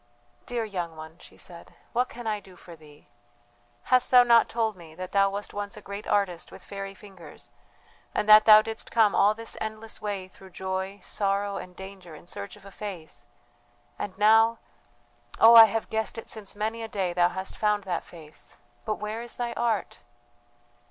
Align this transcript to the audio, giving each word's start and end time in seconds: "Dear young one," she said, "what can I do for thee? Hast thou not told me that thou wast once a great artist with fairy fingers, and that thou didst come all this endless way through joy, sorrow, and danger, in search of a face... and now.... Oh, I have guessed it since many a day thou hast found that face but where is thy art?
"Dear 0.47 0.65
young 0.65 0.95
one," 0.95 1.19
she 1.19 1.37
said, 1.37 1.75
"what 1.93 2.09
can 2.09 2.25
I 2.25 2.39
do 2.39 2.55
for 2.55 2.75
thee? 2.75 3.07
Hast 3.83 4.09
thou 4.09 4.23
not 4.23 4.49
told 4.49 4.75
me 4.75 4.95
that 4.95 5.11
thou 5.11 5.29
wast 5.29 5.53
once 5.53 5.77
a 5.77 5.79
great 5.81 6.07
artist 6.07 6.51
with 6.51 6.63
fairy 6.63 6.95
fingers, 6.95 7.51
and 8.15 8.27
that 8.27 8.45
thou 8.45 8.63
didst 8.63 8.89
come 8.89 9.13
all 9.13 9.35
this 9.35 9.55
endless 9.61 10.01
way 10.01 10.27
through 10.27 10.49
joy, 10.49 10.97
sorrow, 11.03 11.57
and 11.57 11.75
danger, 11.75 12.15
in 12.15 12.25
search 12.25 12.55
of 12.55 12.65
a 12.65 12.71
face... 12.71 13.27
and 13.99 14.17
now.... 14.17 14.57
Oh, 15.39 15.53
I 15.53 15.65
have 15.65 15.87
guessed 15.91 16.17
it 16.17 16.27
since 16.27 16.55
many 16.55 16.81
a 16.81 16.87
day 16.87 17.13
thou 17.13 17.29
hast 17.29 17.55
found 17.55 17.83
that 17.83 18.03
face 18.03 18.57
but 18.85 18.95
where 18.95 19.21
is 19.21 19.35
thy 19.35 19.53
art? 19.53 19.99